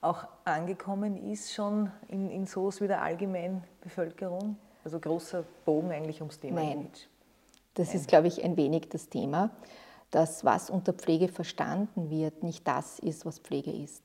auch 0.00 0.26
angekommen 0.46 1.30
ist 1.30 1.52
schon 1.52 1.92
in, 2.08 2.30
in 2.30 2.46
sowas 2.46 2.80
wie 2.80 2.86
der 2.86 3.02
allgemeinen 3.02 3.62
Bevölkerung? 3.82 4.56
Also 4.84 4.98
großer 4.98 5.44
Bogen 5.64 5.90
eigentlich 5.90 6.20
ums 6.20 6.38
Thema 6.40 6.62
Nein. 6.62 6.80
Image. 6.80 7.06
Das 7.74 7.88
Nein. 7.88 7.96
ist, 7.96 8.08
glaube 8.08 8.28
ich, 8.28 8.42
ein 8.44 8.56
wenig 8.56 8.88
das 8.88 9.08
Thema, 9.08 9.50
dass 10.10 10.44
was 10.44 10.70
unter 10.70 10.92
Pflege 10.92 11.28
verstanden 11.28 12.10
wird, 12.10 12.42
nicht 12.42 12.66
das 12.66 12.98
ist, 12.98 13.24
was 13.24 13.38
Pflege 13.38 13.70
ist. 13.70 14.02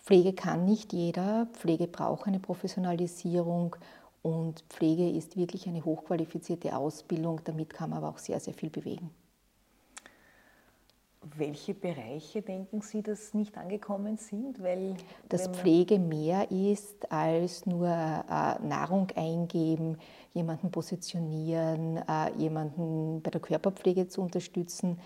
Pflege 0.00 0.32
kann 0.32 0.64
nicht 0.64 0.92
jeder, 0.92 1.46
Pflege 1.52 1.86
braucht 1.86 2.26
eine 2.26 2.40
Professionalisierung 2.40 3.76
und 4.22 4.64
Pflege 4.68 5.08
ist 5.08 5.36
wirklich 5.36 5.68
eine 5.68 5.84
hochqualifizierte 5.84 6.76
Ausbildung, 6.76 7.40
damit 7.44 7.72
kann 7.72 7.90
man 7.90 7.98
aber 7.98 8.08
auch 8.08 8.18
sehr, 8.18 8.40
sehr 8.40 8.54
viel 8.54 8.70
bewegen. 8.70 9.10
Welche 11.36 11.72
Bereiche 11.72 12.42
denken 12.42 12.80
Sie, 12.80 13.00
dass 13.00 13.32
nicht 13.32 13.56
angekommen 13.56 14.16
sind? 14.16 14.60
Weil, 14.60 14.96
dass 15.28 15.46
Pflege 15.46 16.00
mehr 16.00 16.50
ist 16.50 17.10
als 17.12 17.64
nur 17.64 17.86
äh, 17.86 18.58
Nahrung 18.66 19.06
eingeben, 19.14 19.98
jemanden 20.34 20.72
positionieren, 20.72 21.98
äh, 22.08 22.32
jemanden 22.36 23.22
bei 23.22 23.30
der 23.30 23.40
Körperpflege 23.40 24.08
zu 24.08 24.20
unterstützen 24.20 24.98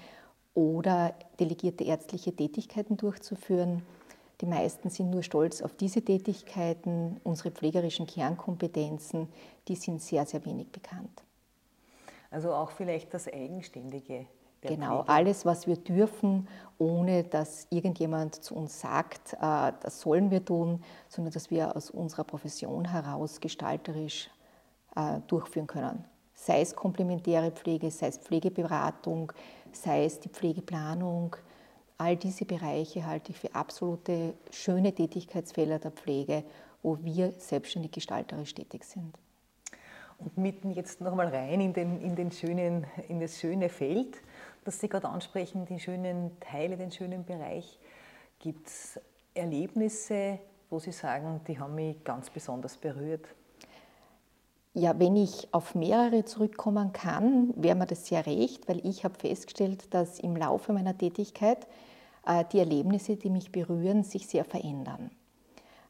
oder 0.55 1.15
delegierte 1.39 1.85
ärztliche 1.85 2.35
Tätigkeiten 2.35 2.97
durchzuführen. 2.97 3.83
Die 4.41 4.47
meisten 4.47 4.89
sind 4.89 5.11
nur 5.11 5.23
stolz 5.23 5.61
auf 5.61 5.75
diese 5.75 6.03
Tätigkeiten. 6.03 7.21
Unsere 7.25 7.51
pflegerischen 7.51 8.07
Kernkompetenzen, 8.07 9.29
die 9.69 9.77
sind 9.77 10.01
sehr, 10.01 10.25
sehr 10.25 10.45
wenig 10.47 10.73
bekannt. 10.73 11.23
Also 12.31 12.53
auch 12.53 12.71
vielleicht 12.71 13.13
das 13.13 13.29
Eigenständige. 13.29 14.27
Genau, 14.67 15.03
Pflege. 15.03 15.09
alles, 15.09 15.47
was 15.47 15.67
wir 15.67 15.77
dürfen, 15.77 16.49
ohne 16.79 17.25
dass 17.25 17.67
irgendjemand 17.71 18.35
zu 18.37 18.55
uns 18.55 18.81
sagt, 18.81 19.35
äh, 19.35 19.73
das 19.81 20.01
sollen 20.01 20.31
wir 20.31 20.45
tun, 20.45 20.83
sondern 21.09 21.33
dass 21.33 21.51
wir 21.51 21.77
aus 21.77 21.91
unserer 21.91 22.25
Profession 22.25 22.85
heraus 22.91 23.41
gestalterisch 23.41 24.31
äh, 24.95 25.21
durchführen 25.27 25.67
können. 25.67 26.05
Sei 26.35 26.61
es 26.61 26.77
komplementäre 26.77 27.51
Pflege, 27.51 27.91
sei 27.91 28.09
es 28.09 28.19
Pflegeberatung, 28.19 29.33
sei 29.73 30.05
es 30.05 30.21
die 30.21 30.29
Pflegeplanung, 30.29 31.37
All 31.99 32.17
diese 32.17 32.45
Bereiche 32.45 33.07
halte 33.07 33.33
ich 33.33 33.39
für 33.39 33.55
absolute 33.55 34.35
schöne 34.51 34.95
Tätigkeitsfelder 34.95 35.79
der 35.79 35.91
Pflege, 35.93 36.45
wo 36.83 36.99
wir 37.03 37.33
selbstständig 37.39 37.93
gestalterisch 37.93 38.55
tätig 38.55 38.85
sind. 38.85 39.17
Und 40.19 40.37
mitten 40.37 40.71
jetzt 40.71 41.01
nochmal 41.01 41.29
rein 41.29 41.61
in, 41.61 41.73
den, 41.73 42.01
in, 42.01 42.15
den 42.15 42.31
schönen, 42.31 42.87
in 43.09 43.21
das 43.21 43.39
schöne 43.39 43.71
Feld, 43.71 44.19
das 44.67 44.81
Sie 44.81 44.89
gerade 44.89 45.09
ansprechen, 45.09 45.65
die 45.67 45.79
schönen 45.79 46.39
Teile, 46.41 46.77
den 46.77 46.91
schönen 46.91 47.25
Bereich. 47.25 47.79
Gibt 48.39 48.67
es 48.67 49.01
Erlebnisse, 49.35 50.39
wo 50.71 50.79
Sie 50.79 50.93
sagen, 50.93 51.41
die 51.47 51.59
haben 51.59 51.75
mich 51.75 52.03
ganz 52.05 52.31
besonders 52.31 52.77
berührt? 52.77 53.27
Ja, 54.75 54.99
wenn 54.99 55.17
ich 55.17 55.49
auf 55.53 55.75
mehrere 55.75 56.25
zurückkommen 56.25 56.93
kann, 56.93 57.55
wäre 57.57 57.77
mir 57.77 57.87
das 57.87 58.07
sehr 58.07 58.27
recht, 58.27 58.69
weil 58.69 58.87
ich 58.87 59.05
habe 59.05 59.19
festgestellt, 59.19 59.95
dass 59.95 60.19
im 60.19 60.37
Laufe 60.37 60.73
meiner 60.73 60.97
Tätigkeit 60.97 61.67
äh, 62.27 62.45
die 62.53 62.59
Erlebnisse, 62.59 63.17
die 63.17 63.31
mich 63.31 63.53
berühren, 63.53 64.03
sich 64.03 64.27
sehr 64.27 64.45
verändern. 64.45 65.11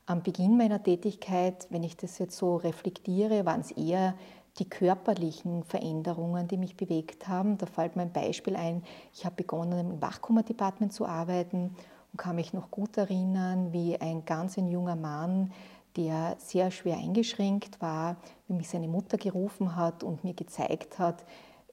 Am 0.05 0.23
Beginn 0.23 0.57
meiner 0.57 0.81
Tätigkeit, 0.81 1.67
wenn 1.71 1.83
ich 1.83 1.97
das 1.97 2.19
jetzt 2.19 2.37
so 2.37 2.55
reflektiere, 2.57 3.45
waren 3.45 3.63
es 3.63 3.73
eher 3.73 4.15
die 4.59 4.69
körperlichen 4.69 5.65
Veränderungen, 5.65 6.49
die 6.49 6.57
mich 6.57 6.77
bewegt 6.77 7.29
haben. 7.29 7.59
Da 7.59 7.67
fällt 7.67 7.97
mir 7.97 8.03
ein 8.03 8.13
Beispiel 8.13 8.57
ein. 8.57 8.83
Ich 9.13 9.25
habe 9.25 9.37
begonnen, 9.37 9.93
im 9.93 10.03
Wachkoma-Department 10.03 10.93
zu 10.93 11.07
arbeiten 11.07 11.77
und 12.13 12.17
kann 12.17 12.37
mich 12.37 12.53
noch 12.53 12.71
gut 12.71 12.97
erinnern, 12.97 13.73
wie 13.73 14.01
ein 14.01 14.25
ganz 14.25 14.57
ein 14.57 14.69
junger 14.69 14.97
Mann 14.97 15.53
der 15.97 16.37
sehr 16.39 16.71
schwer 16.71 16.99
eingeschränkt 16.99 17.81
war, 17.81 18.17
wie 18.49 18.55
mich 18.55 18.69
seine 18.69 18.89
Mutter 18.89 19.17
gerufen 19.17 19.77
hat 19.77 20.03
und 20.03 20.25
mir 20.25 20.35
gezeigt 20.35 20.99
hat, 20.99 21.25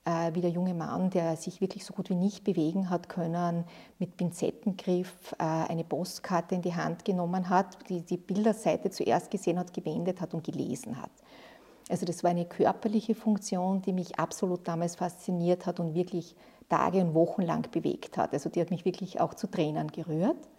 äh, 0.05 0.33
wie 0.33 0.41
der 0.41 0.49
junge 0.49 0.73
Mann, 0.73 1.09
der 1.09 1.35
sich 1.37 1.61
wirklich 1.61 1.85
so 1.85 1.93
gut 1.93 2.09
wie 2.09 2.15
nicht 2.15 2.43
bewegen 2.43 2.89
hat 2.89 3.09
können, 3.09 3.65
mit 3.99 4.17
Pinzettengriff 4.17 5.33
äh, 5.39 5.43
eine 5.43 5.83
Postkarte 5.83 6.55
in 6.55 6.61
die 6.61 6.75
Hand 6.75 7.05
genommen 7.05 7.49
hat, 7.49 7.77
die 7.89 8.01
die 8.01 8.17
Bilderseite 8.17 8.89
zuerst 8.89 9.31
gesehen 9.31 9.59
hat, 9.59 9.73
gewendet 9.73 10.21
hat 10.21 10.33
und 10.33 10.43
gelesen 10.43 11.01
hat. 11.01 11.11
Also 11.93 12.07
das 12.07 12.23
war 12.23 12.31
eine 12.31 12.45
körperliche 12.45 13.13
Funktion, 13.13 13.83
die 13.83 13.93
mich 13.93 14.17
absolut 14.17 14.67
damals 14.67 14.95
fasziniert 14.95 15.67
hat 15.67 15.79
und 15.79 15.93
wirklich 15.93 16.35
Tage 16.67 16.97
und 17.01 17.13
Wochen 17.13 17.43
lang 17.43 17.69
bewegt 17.69 18.17
hat. 18.17 18.33
Also 18.33 18.49
die 18.49 18.61
hat 18.61 18.71
mich 18.71 18.83
wirklich 18.83 19.21
auch 19.21 19.35
zu 19.35 19.45
Tränen 19.45 19.91
gerührt. 19.91 20.49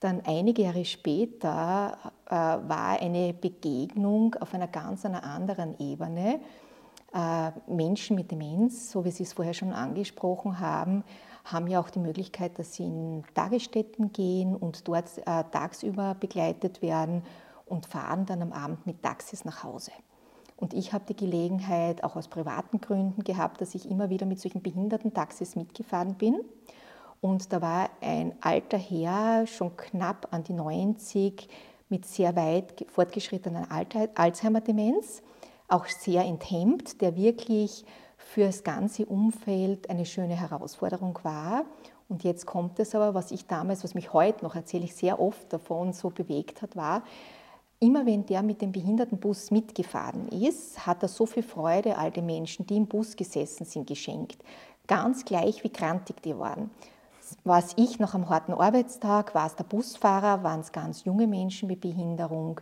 Dann 0.00 0.20
einige 0.26 0.62
Jahre 0.62 0.84
später 0.84 1.96
äh, 2.26 2.32
war 2.32 3.00
eine 3.00 3.34
Begegnung 3.34 4.34
auf 4.40 4.52
einer 4.52 4.66
ganz 4.66 5.04
einer 5.04 5.22
anderen 5.22 5.78
Ebene. 5.78 6.40
Äh, 7.14 7.52
Menschen 7.68 8.16
mit 8.16 8.32
Demenz, 8.32 8.90
so 8.90 9.04
wie 9.04 9.12
Sie 9.12 9.22
es 9.22 9.34
vorher 9.34 9.54
schon 9.54 9.72
angesprochen 9.72 10.58
haben, 10.58 11.04
haben 11.44 11.68
ja 11.68 11.78
auch 11.78 11.90
die 11.90 12.00
Möglichkeit, 12.00 12.58
dass 12.58 12.74
sie 12.74 12.82
in 12.82 13.22
Tagesstätten 13.32 14.12
gehen 14.12 14.56
und 14.56 14.88
dort 14.88 15.18
äh, 15.18 15.22
tagsüber 15.52 16.16
begleitet 16.18 16.82
werden 16.82 17.22
und 17.64 17.86
fahren 17.86 18.26
dann 18.26 18.42
am 18.42 18.52
Abend 18.52 18.84
mit 18.86 19.04
Taxis 19.04 19.44
nach 19.44 19.62
Hause. 19.62 19.92
Und 20.58 20.74
ich 20.74 20.92
habe 20.92 21.04
die 21.08 21.16
Gelegenheit, 21.16 22.04
auch 22.04 22.16
aus 22.16 22.28
privaten 22.28 22.80
Gründen 22.80 23.24
gehabt, 23.24 23.60
dass 23.60 23.74
ich 23.74 23.88
immer 23.88 24.10
wieder 24.10 24.26
mit 24.26 24.40
solchen 24.40 24.60
behinderten 24.60 25.14
Taxis 25.14 25.56
mitgefahren 25.56 26.14
bin 26.14 26.40
und 27.20 27.52
da 27.52 27.60
war 27.60 27.90
ein 28.00 28.34
alter 28.40 28.78
Herr, 28.78 29.46
schon 29.46 29.76
knapp 29.76 30.28
an 30.30 30.44
die 30.44 30.52
90, 30.52 31.48
mit 31.88 32.06
sehr 32.06 32.36
weit 32.36 32.86
fortgeschrittener 32.88 33.68
Alzheimer-Demenz, 34.14 35.22
auch 35.68 35.86
sehr 35.86 36.24
enthemmt, 36.24 37.00
der 37.00 37.16
wirklich 37.16 37.84
für 38.16 38.44
das 38.44 38.62
ganze 38.62 39.06
Umfeld 39.06 39.90
eine 39.90 40.06
schöne 40.06 40.36
Herausforderung 40.36 41.18
war. 41.22 41.64
Und 42.08 42.24
jetzt 42.24 42.46
kommt 42.46 42.78
es 42.78 42.94
aber, 42.94 43.14
was 43.14 43.32
ich 43.32 43.46
damals, 43.46 43.84
was 43.84 43.94
mich 43.94 44.12
heute 44.12 44.44
noch 44.44 44.54
erzähle 44.54 44.84
ich 44.84 44.94
sehr 44.94 45.20
oft 45.20 45.52
davon 45.52 45.92
so 45.92 46.10
bewegt 46.10 46.62
hat, 46.62 46.76
war, 46.76 47.02
immer 47.80 48.06
wenn 48.06 48.26
der 48.26 48.42
mit 48.42 48.60
dem 48.60 48.72
Behindertenbus 48.72 49.50
mitgefahren 49.50 50.28
ist, 50.28 50.86
hat 50.86 51.02
er 51.02 51.08
so 51.08 51.26
viel 51.26 51.42
Freude 51.42 51.96
all 51.96 52.10
den 52.10 52.26
Menschen, 52.26 52.66
die 52.66 52.76
im 52.76 52.86
Bus 52.86 53.16
gesessen 53.16 53.64
sind, 53.64 53.86
geschenkt. 53.86 54.42
Ganz 54.86 55.24
gleich, 55.24 55.62
wie 55.64 55.70
krantig 55.70 56.22
die 56.22 56.36
waren 56.38 56.70
war 57.44 57.58
es 57.58 57.74
ich 57.76 57.98
nach 57.98 58.14
einem 58.14 58.28
harten 58.28 58.52
Arbeitstag, 58.52 59.34
war 59.34 59.46
es 59.46 59.56
der 59.56 59.64
Busfahrer, 59.64 60.42
waren 60.42 60.60
es 60.60 60.72
ganz 60.72 61.04
junge 61.04 61.26
Menschen 61.26 61.68
mit 61.68 61.80
Behinderung. 61.80 62.60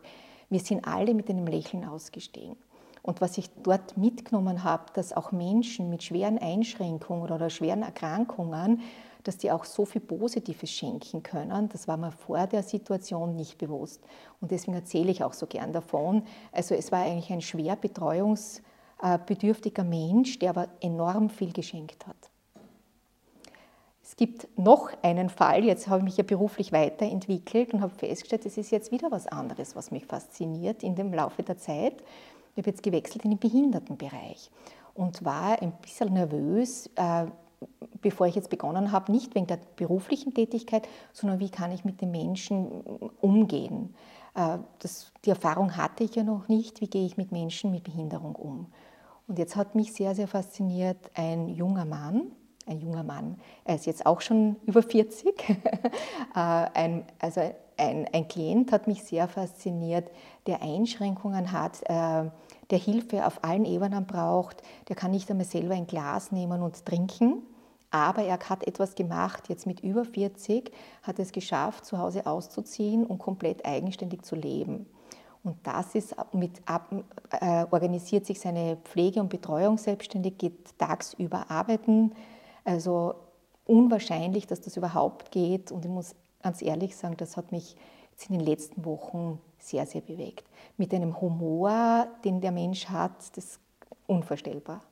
Wir 0.51 0.61
sind 0.61 0.87
alle 0.87 1.15
mit 1.15 1.29
einem 1.31 1.47
Lächeln 1.47 1.85
ausgestiegen. 1.85 2.57
Und 3.03 3.21
was 3.21 3.39
ich 3.39 3.49
dort 3.63 3.97
mitgenommen 3.97 4.65
habe, 4.65 4.85
dass 4.95 5.13
auch 5.13 5.31
Menschen 5.31 5.91
mit 5.91 6.03
schweren 6.03 6.39
Einschränkungen 6.39 7.31
oder 7.31 7.51
schweren 7.51 7.83
Erkrankungen, 7.83 8.81
dass 9.27 9.39
die 9.39 9.51
auch 9.51 9.65
so 9.65 9.85
viel 9.85 10.01
Positives 10.01 10.71
schenken 10.71 11.23
können, 11.23 11.69
das 11.69 11.89
war 11.89 11.97
mir 11.97 12.13
vor 12.13 12.47
der 12.47 12.63
Situation 12.63 13.35
nicht 13.35 13.59
bewusst. 13.59 14.03
Und 14.41 14.51
deswegen 14.51 14.75
erzähle 14.77 15.11
ich 15.11 15.25
auch 15.25 15.33
so 15.33 15.47
gern 15.47 15.73
davon. 15.73 16.23
Also 16.53 16.75
es 16.75 16.93
war 16.93 17.01
eigentlich 17.01 17.33
ein 17.33 17.43
schwer 17.43 17.77
Betreuungs- 17.77 18.61
äh, 19.03 19.19
bedürftiger 19.25 19.85
Mensch, 19.85 20.39
der 20.39 20.51
aber 20.51 20.69
enorm 20.81 21.29
viel 21.29 21.53
geschenkt 21.53 22.07
hat. 22.07 22.17
Es 24.03 24.17
gibt 24.17 24.49
noch 24.57 24.91
einen 25.03 25.29
Fall, 25.29 25.65
jetzt 25.65 25.89
habe 25.89 25.99
ich 25.99 26.05
mich 26.05 26.17
ja 26.17 26.23
beruflich 26.23 26.73
weiterentwickelt 26.73 27.75
und 27.75 27.83
habe 27.83 27.95
festgestellt, 27.95 28.47
es 28.47 28.57
ist 28.57 28.71
jetzt 28.71 28.93
wieder 28.93 29.11
was 29.11 29.27
anderes, 29.27 29.75
was 29.75 29.91
mich 29.91 30.07
fasziniert 30.07 30.83
in 30.83 30.95
dem 30.95 31.13
Laufe 31.13 31.43
der 31.43 31.59
Zeit. 31.59 32.03
Ich 32.53 32.63
habe 32.63 32.71
jetzt 32.71 32.83
gewechselt 32.83 33.25
in 33.25 33.33
den 33.33 33.39
Behindertenbereich 33.39 34.51
und 34.95 35.25
war 35.25 35.61
ein 35.61 35.73
bisschen 35.83 36.15
nervös, 36.15 36.89
äh, 36.95 37.27
bevor 38.01 38.27
ich 38.27 38.35
jetzt 38.35 38.51
begonnen 38.51 38.93
habe, 38.93 39.13
nicht 39.13 39.35
wegen 39.35 39.47
der 39.47 39.59
beruflichen 39.77 40.35
Tätigkeit, 40.35 40.87
sondern 41.13 41.41
wie 41.41 41.51
kann 41.51 41.73
ich 41.73 41.85
mit 41.85 42.01
den 42.01 42.11
Menschen 42.11 42.85
umgehen. 43.21 43.95
Äh, 44.35 44.59
das, 44.79 45.13
die 45.25 45.31
Erfahrung 45.31 45.77
hatte 45.77 46.05
ich 46.05 46.15
ja 46.15 46.23
noch 46.23 46.49
nicht, 46.49 46.81
wie 46.81 46.89
gehe 46.89 47.07
ich 47.07 47.17
mit 47.17 47.33
Menschen 47.33 47.71
mit 47.71 47.85
Behinderung 47.85 48.37
um. 48.37 48.67
Und 49.29 49.39
jetzt 49.39 49.57
hat 49.57 49.75
mich 49.75 49.93
sehr, 49.93 50.15
sehr 50.15 50.29
fasziniert 50.29 50.99
ein 51.15 51.49
junger 51.49 51.85
Mann, 51.85 52.31
ein 52.67 52.81
junger 52.81 53.03
Mann, 53.03 53.39
er 53.65 53.77
ist 53.77 53.87
jetzt 53.87 54.07
auch 54.07 54.21
schon 54.21 54.57
über 54.67 54.83
40. 54.83 55.35
Äh, 56.35 56.69
ein, 56.75 57.05
also 57.19 57.41
ein, 57.79 58.07
ein 58.13 58.29
Klient 58.29 58.71
hat 58.71 58.87
mich 58.87 59.03
sehr 59.05 59.27
fasziniert, 59.27 60.11
der 60.47 60.61
Einschränkungen 60.61 61.51
hat, 61.51 61.81
äh, 61.85 62.31
der 62.71 62.79
Hilfe 62.79 63.27
auf 63.27 63.45
allen 63.45 63.65
Ebenen 63.65 64.07
braucht, 64.07 64.63
der 64.89 64.97
kann 64.97 65.11
nicht 65.11 65.31
einmal 65.31 65.47
selber 65.47 65.75
ein 65.75 65.87
Glas 65.87 66.33
nehmen 66.33 66.63
und 66.63 66.85
trinken. 66.85 67.43
Aber 67.91 68.23
er 68.23 68.39
hat 68.39 68.67
etwas 68.67 68.95
gemacht, 68.95 69.49
jetzt 69.49 69.67
mit 69.67 69.81
über 69.81 70.05
40, 70.05 70.73
hat 71.03 71.19
es 71.19 71.33
geschafft, 71.33 71.85
zu 71.85 71.99
Hause 71.99 72.27
auszuziehen 72.27 73.07
und 73.07 73.19
komplett 73.19 73.65
eigenständig 73.65 74.23
zu 74.23 74.35
leben. 74.35 74.87
Und 75.45 75.65
das 75.65 75.95
ist 75.95 76.17
mit, 76.33 76.61
äh, 77.31 77.67
organisiert 77.71 78.27
sich 78.27 78.41
seine 78.41 78.77
Pflege 78.79 79.21
und 79.21 79.29
Betreuung 79.29 79.79
selbstständig, 79.79 80.39
geht 80.39 80.77
tagsüber 80.77 81.49
arbeiten, 81.49 82.13
also 82.65 83.15
unwahrscheinlich, 83.65 84.49
dass 84.49 84.61
das 84.61 84.77
überhaupt 84.77 85.31
geht. 85.31 85.71
Und 85.71 85.85
ich 85.85 85.91
muss 85.91 86.17
ganz 86.43 86.63
ehrlich 86.63 86.97
sagen, 86.97 87.17
das 87.17 87.37
hat 87.37 87.53
mich 87.53 87.77
in 88.29 88.39
den 88.39 88.45
letzten 88.45 88.85
Wochen 88.85 89.39
sehr, 89.59 89.87
sehr 89.87 90.01
bewegt. 90.01 90.45
Mit 90.77 90.93
einem 90.95 91.21
Humor, 91.21 92.09
den 92.25 92.41
der 92.41 92.53
Mensch 92.53 92.87
hat, 92.89 93.17
das 93.37 93.45
ist 93.45 93.61
unvorstellbar. 94.07 94.83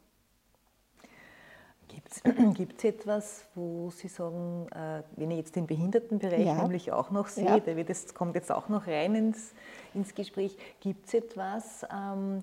Gibt 1.89 2.77
es 2.77 2.85
etwas, 2.85 3.45
wo 3.55 3.91
Sie 3.91 4.09
sagen, 4.09 4.67
äh, 4.73 5.03
wenn 5.17 5.31
ich 5.31 5.39
jetzt 5.39 5.57
den 5.57 5.67
Behindertenbereich 5.67 6.47
ja. 6.47 6.63
nämlich 6.63 6.91
auch 6.91 7.11
noch 7.11 7.29
sehe, 7.29 7.45
ja. 7.45 7.61
der 7.61 7.77
wird 7.77 7.89
jetzt, 7.89 8.15
kommt 8.15 8.35
jetzt 8.35 8.51
auch 8.51 8.69
noch 8.69 8.87
rein 8.87 9.15
ins, 9.15 9.53
ins 9.93 10.15
Gespräch, 10.15 10.57
gibt 10.81 11.07
es 11.07 11.15
etwas 11.15 11.87
ähm, 11.93 12.43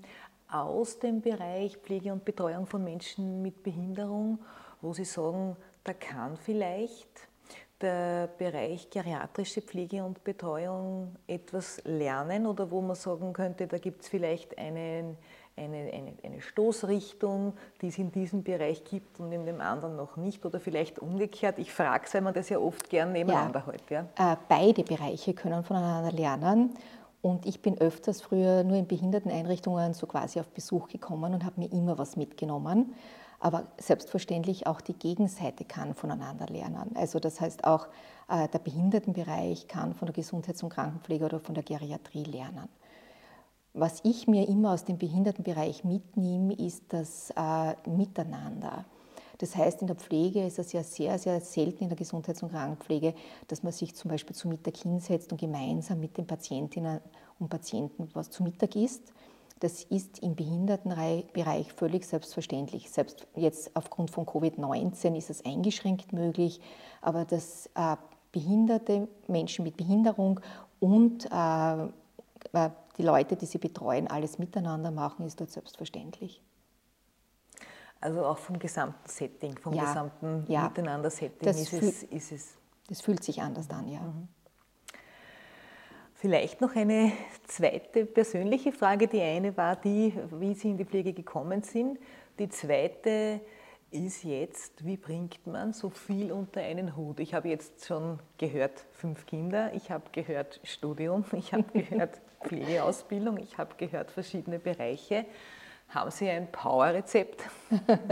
aus 0.49 0.99
dem 0.99 1.21
Bereich 1.21 1.77
Pflege 1.77 2.13
und 2.13 2.23
Betreuung 2.23 2.65
von 2.65 2.83
Menschen 2.83 3.41
mit 3.41 3.63
Behinderung, 3.63 4.39
wo 4.81 4.93
Sie 4.93 5.05
sagen, 5.05 5.57
da 5.83 5.93
kann 5.93 6.37
vielleicht 6.37 7.27
der 7.81 8.29
Bereich 8.37 8.89
geriatrische 8.89 9.61
Pflege 9.61 10.03
und 10.03 10.23
Betreuung 10.23 11.15
etwas 11.27 11.81
lernen 11.85 12.45
oder 12.45 12.69
wo 12.71 12.81
man 12.81 12.95
sagen 12.95 13.33
könnte, 13.33 13.67
da 13.67 13.77
gibt 13.77 14.01
es 14.01 14.09
vielleicht 14.09 14.57
einen, 14.57 15.17
eine, 15.55 15.77
eine, 15.91 16.13
eine, 16.23 16.41
Stoßrichtung, 16.41 17.53
die 17.81 17.87
es 17.87 17.97
in 17.97 18.11
diesem 18.11 18.43
Bereich 18.43 18.83
gibt 18.83 19.19
und 19.19 19.31
in 19.31 19.45
dem 19.45 19.61
anderen 19.61 19.95
noch 19.95 20.17
nicht 20.17 20.45
oder 20.45 20.59
vielleicht 20.59 20.99
umgekehrt. 20.99 21.59
Ich 21.59 21.71
frage 21.73 22.05
es, 22.05 22.13
weil 22.13 22.21
man 22.21 22.33
das 22.33 22.49
ja 22.49 22.59
oft 22.59 22.89
gern 22.89 23.11
nebeneinander 23.11 23.63
ja, 23.65 23.71
hält. 23.71 23.89
Ja? 23.89 24.33
Äh, 24.33 24.37
beide 24.47 24.83
Bereiche 24.83 25.33
können 25.33 25.63
voneinander 25.63 26.11
lernen. 26.11 26.75
Und 27.21 27.45
ich 27.45 27.61
bin 27.61 27.77
öfters 27.79 28.21
früher 28.21 28.63
nur 28.63 28.77
in 28.77 28.87
Behinderteneinrichtungen 28.87 29.93
so 29.93 30.07
quasi 30.07 30.39
auf 30.39 30.47
Besuch 30.49 30.87
gekommen 30.87 31.33
und 31.33 31.45
habe 31.45 31.59
mir 31.59 31.71
immer 31.71 31.97
was 31.99 32.15
mitgenommen. 32.15 32.95
Aber 33.41 33.65
selbstverständlich 33.79 34.67
auch 34.67 34.81
die 34.81 34.93
Gegenseite 34.93 35.65
kann 35.65 35.95
voneinander 35.95 36.45
lernen. 36.45 36.91
Also 36.95 37.19
das 37.19 37.41
heißt 37.41 37.63
auch 37.63 37.87
äh, 38.29 38.47
der 38.47 38.59
Behindertenbereich 38.59 39.67
kann 39.67 39.95
von 39.95 40.05
der 40.05 40.13
Gesundheits- 40.13 40.61
und 40.61 40.69
Krankenpflege 40.69 41.25
oder 41.25 41.39
von 41.39 41.55
der 41.55 41.63
Geriatrie 41.63 42.23
lernen. 42.23 42.69
Was 43.73 44.01
ich 44.03 44.27
mir 44.27 44.47
immer 44.47 44.73
aus 44.73 44.85
dem 44.85 44.99
Behindertenbereich 44.99 45.83
mitnehme, 45.83 46.53
ist 46.53 46.83
das 46.89 47.31
äh, 47.35 47.89
Miteinander. 47.89 48.85
Das 49.39 49.55
heißt, 49.55 49.81
in 49.81 49.87
der 49.87 49.95
Pflege 49.95 50.45
ist 50.45 50.59
es 50.59 50.71
ja 50.71 50.83
sehr, 50.83 51.17
sehr 51.17 51.41
selten 51.41 51.85
in 51.85 51.89
der 51.89 51.97
Gesundheits- 51.97 52.43
und 52.43 52.51
Krankenpflege, 52.51 53.15
dass 53.47 53.63
man 53.63 53.71
sich 53.71 53.95
zum 53.95 54.11
Beispiel 54.11 54.35
zu 54.35 54.47
Mittag 54.47 54.77
hinsetzt 54.77 55.31
und 55.31 55.41
gemeinsam 55.41 55.99
mit 55.99 56.15
den 56.15 56.27
Patientinnen 56.27 56.99
und 57.39 57.49
Patienten 57.49 58.07
was 58.13 58.29
zu 58.29 58.43
Mittag 58.43 58.75
isst, 58.75 59.11
das 59.61 59.83
ist 59.83 60.19
im 60.19 60.35
Behindertenbereich 60.35 61.71
völlig 61.73 62.05
selbstverständlich. 62.05 62.89
Selbst 62.89 63.27
jetzt 63.35 63.75
aufgrund 63.75 64.09
von 64.09 64.25
Covid-19 64.25 65.15
ist 65.15 65.29
es 65.29 65.45
eingeschränkt 65.45 66.13
möglich, 66.13 66.59
aber 66.99 67.25
dass 67.25 67.67
äh, 67.75 67.95
behinderte 68.31 69.07
Menschen 69.27 69.63
mit 69.63 69.77
Behinderung 69.77 70.39
und 70.79 71.29
äh, 71.31 71.83
äh, 72.53 72.69
die 72.97 73.03
Leute, 73.03 73.35
die 73.35 73.45
sie 73.45 73.59
betreuen, 73.59 74.07
alles 74.07 74.39
miteinander 74.39 74.89
machen, 74.89 75.27
ist 75.27 75.39
dort 75.39 75.51
selbstverständlich. 75.51 76.41
Also 77.99 78.25
auch 78.25 78.39
vom 78.39 78.57
gesamten 78.57 79.07
Setting, 79.07 79.59
vom 79.59 79.73
ja, 79.73 79.83
gesamten 79.83 80.43
ja. 80.47 80.63
Miteinander-Setting 80.63 81.47
ist, 81.47 81.71
es, 81.71 82.03
ist 82.03 82.31
es. 82.31 82.53
Das 82.89 83.01
fühlt 83.01 83.23
sich 83.23 83.43
anders 83.43 83.69
an, 83.69 83.87
ja. 83.87 83.99
Mhm. 83.99 84.27
Vielleicht 86.21 86.61
noch 86.61 86.75
eine 86.75 87.13
zweite 87.47 88.05
persönliche 88.05 88.71
Frage. 88.71 89.07
Die 89.07 89.23
eine 89.23 89.57
war 89.57 89.75
die, 89.75 90.13
wie 90.29 90.53
Sie 90.53 90.69
in 90.69 90.77
die 90.77 90.85
Pflege 90.85 91.13
gekommen 91.13 91.63
sind. 91.63 91.97
Die 92.37 92.47
zweite 92.47 93.41
ist 93.89 94.23
jetzt, 94.23 94.85
wie 94.85 94.97
bringt 94.97 95.47
man 95.47 95.73
so 95.73 95.89
viel 95.89 96.31
unter 96.31 96.61
einen 96.61 96.95
Hut? 96.95 97.19
Ich 97.19 97.33
habe 97.33 97.49
jetzt 97.49 97.87
schon 97.87 98.19
gehört, 98.37 98.85
fünf 98.91 99.25
Kinder, 99.25 99.73
ich 99.73 99.89
habe 99.89 100.03
gehört 100.11 100.59
Studium, 100.63 101.25
ich 101.35 101.53
habe 101.53 101.65
gehört 101.73 102.21
Pflegeausbildung, 102.43 103.39
ich 103.39 103.57
habe 103.57 103.73
gehört 103.77 104.11
verschiedene 104.11 104.59
Bereiche. 104.59 105.25
Haben 105.89 106.11
Sie 106.11 106.29
ein 106.29 106.51
Powerrezept? 106.51 107.41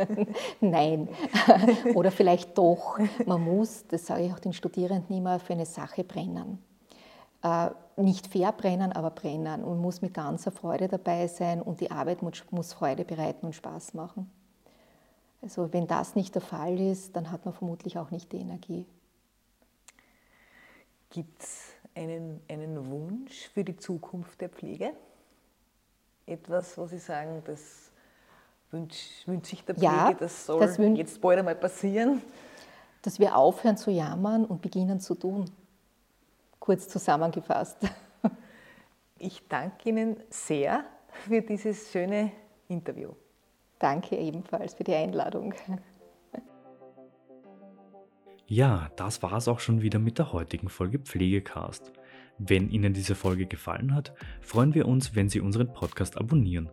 Nein, 0.61 1.09
oder 1.93 2.09
vielleicht 2.09 2.57
doch. 2.57 2.97
Man 3.27 3.41
muss, 3.41 3.85
das 3.85 4.07
sage 4.07 4.23
ich 4.23 4.33
auch 4.33 4.39
den 4.39 4.53
Studierenden 4.53 5.15
immer, 5.15 5.39
für 5.39 5.53
eine 5.53 5.67
Sache 5.67 6.03
brennen. 6.03 6.57
Nicht 7.99 8.27
verbrennen, 8.27 8.93
aber 8.93 9.11
brennen 9.11 9.61
und 9.61 9.79
muss 9.79 10.01
mit 10.01 10.13
ganzer 10.13 10.51
Freude 10.51 10.87
dabei 10.87 11.27
sein 11.27 11.61
und 11.61 11.81
die 11.81 11.91
Arbeit 11.91 12.21
muss 12.21 12.73
Freude 12.73 13.03
bereiten 13.03 13.47
und 13.47 13.53
Spaß 13.53 13.93
machen. 13.93 14.31
Also 15.41 15.73
wenn 15.73 15.85
das 15.85 16.15
nicht 16.15 16.33
der 16.33 16.41
Fall 16.41 16.79
ist, 16.79 17.15
dann 17.17 17.29
hat 17.29 17.43
man 17.43 17.53
vermutlich 17.53 17.97
auch 17.97 18.09
nicht 18.09 18.31
die 18.31 18.37
Energie. 18.37 18.85
Gibt 21.09 21.41
es 21.41 21.71
einen, 21.93 22.39
einen 22.47 22.89
Wunsch 22.89 23.49
für 23.53 23.65
die 23.65 23.75
Zukunft 23.75 24.39
der 24.39 24.47
Pflege? 24.47 24.91
Etwas, 26.25 26.77
wo 26.77 26.85
Sie 26.85 26.99
sagen, 26.99 27.41
das 27.45 27.91
wünscht 28.71 29.27
wünsch 29.27 29.49
sich 29.49 29.65
der 29.65 29.75
Pflege, 29.75 29.93
ja, 29.93 30.13
das 30.13 30.45
soll 30.45 30.61
das 30.61 30.77
jetzt 30.77 31.19
bald 31.19 31.39
einmal 31.39 31.55
passieren? 31.55 32.21
Dass 33.01 33.19
wir 33.19 33.35
aufhören 33.35 33.75
zu 33.75 33.91
jammern 33.91 34.45
und 34.45 34.61
beginnen 34.61 35.01
zu 35.01 35.15
tun 35.15 35.51
kurz 36.59 36.87
zusammengefasst. 36.87 37.77
Ich 39.17 39.47
danke 39.49 39.89
Ihnen 39.89 40.15
sehr 40.29 40.85
für 41.09 41.41
dieses 41.41 41.91
schöne 41.91 42.31
Interview. 42.69 43.11
Danke 43.77 44.15
ebenfalls 44.17 44.73
für 44.73 44.85
die 44.85 44.95
Einladung. 44.95 45.53
Ja, 48.47 48.89
das 48.95 49.21
war 49.21 49.33
es 49.33 49.47
auch 49.47 49.59
schon 49.59 49.81
wieder 49.81 49.99
mit 49.99 50.17
der 50.17 50.31
heutigen 50.33 50.69
Folge 50.69 50.99
Pflegecast. 50.99 51.91
Wenn 52.39 52.69
Ihnen 52.69 52.93
diese 52.93 53.13
Folge 53.13 53.45
gefallen 53.45 53.93
hat, 53.93 54.13
freuen 54.41 54.73
wir 54.73 54.87
uns, 54.87 55.15
wenn 55.15 55.29
Sie 55.29 55.41
unseren 55.41 55.73
Podcast 55.73 56.17
abonnieren. 56.17 56.69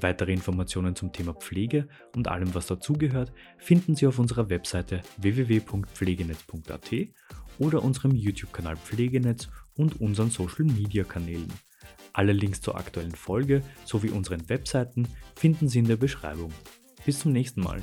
Weitere 0.00 0.32
Informationen 0.32 0.94
zum 0.94 1.12
Thema 1.12 1.32
Pflege 1.32 1.88
und 2.14 2.28
allem, 2.28 2.54
was 2.54 2.66
dazugehört, 2.66 3.32
finden 3.56 3.96
Sie 3.96 4.06
auf 4.06 4.18
unserer 4.18 4.50
Webseite 4.50 5.00
www.pflegenetz.at 5.16 6.92
oder 7.58 7.82
unserem 7.82 8.14
YouTube-Kanal 8.14 8.76
Pflegenetz 8.76 9.48
und 9.76 10.00
unseren 10.00 10.30
Social-Media-Kanälen. 10.30 11.52
Alle 12.12 12.32
Links 12.32 12.60
zur 12.60 12.76
aktuellen 12.76 13.14
Folge 13.14 13.62
sowie 13.84 14.10
unseren 14.10 14.48
Webseiten 14.48 15.06
finden 15.34 15.68
Sie 15.68 15.80
in 15.80 15.88
der 15.88 15.96
Beschreibung. 15.96 16.52
Bis 17.04 17.20
zum 17.20 17.32
nächsten 17.32 17.60
Mal. 17.60 17.82